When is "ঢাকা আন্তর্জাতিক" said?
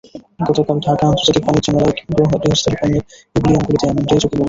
0.85-1.43